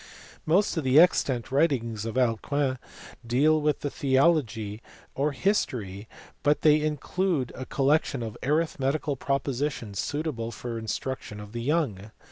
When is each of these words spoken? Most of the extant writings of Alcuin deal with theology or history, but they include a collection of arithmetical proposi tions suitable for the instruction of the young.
Most 0.47 0.77
of 0.77 0.83
the 0.83 0.99
extant 0.99 1.51
writings 1.51 2.05
of 2.05 2.15
Alcuin 2.17 2.79
deal 3.23 3.61
with 3.61 3.81
theology 3.81 4.81
or 5.13 5.31
history, 5.31 6.07
but 6.41 6.61
they 6.61 6.81
include 6.81 7.51
a 7.53 7.67
collection 7.67 8.23
of 8.23 8.35
arithmetical 8.41 9.15
proposi 9.15 9.69
tions 9.69 9.99
suitable 9.99 10.49
for 10.49 10.71
the 10.71 10.79
instruction 10.79 11.39
of 11.39 11.51
the 11.51 11.61
young. 11.61 12.09